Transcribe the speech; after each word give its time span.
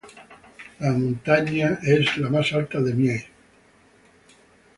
La 0.79 0.93
montaña 0.93 1.77
es 1.83 2.17
la 2.17 2.27
más 2.31 2.51
alta 2.53 2.79
de 2.81 2.91
Mie. 2.95 3.25